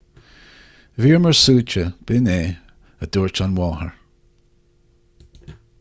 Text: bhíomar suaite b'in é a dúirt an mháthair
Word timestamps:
bhíomar 1.03 1.35
suaite 1.41 1.83
b'in 2.07 2.31
é 2.37 2.39
a 3.07 3.11
dúirt 3.17 3.43
an 3.45 3.55
mháthair 3.61 5.55